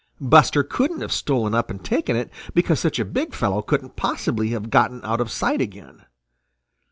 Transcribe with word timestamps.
Buster 0.19 0.63
couldn't 0.63 1.01
have 1.01 1.11
stolen 1.11 1.53
up 1.53 1.69
and 1.69 1.85
taken 1.85 2.15
it, 2.15 2.31
because 2.55 2.79
such 2.79 2.97
a 2.97 3.05
big 3.05 3.35
fellow 3.35 3.61
couldn't 3.61 3.95
possibly 3.95 4.49
have 4.49 4.71
gotten 4.71 4.99
out 5.05 5.21
of 5.21 5.29
sight 5.29 5.61
again. 5.61 6.03